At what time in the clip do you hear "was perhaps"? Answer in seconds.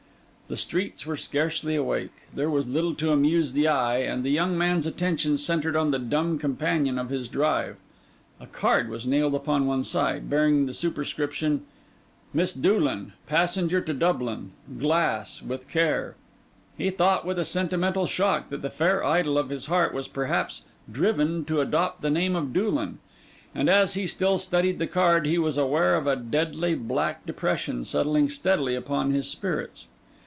19.93-20.63